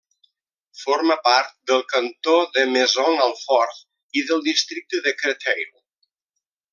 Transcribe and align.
Forma 0.83 1.17
part 1.27 1.51
del 1.71 1.83
cantó 1.91 2.33
de 2.57 2.63
Maisons-Alfort 2.71 3.77
i 4.23 4.27
del 4.31 4.45
districte 4.51 5.03
de 5.09 5.15
Créteil. 5.23 5.65